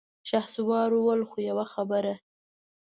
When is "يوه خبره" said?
1.49-2.13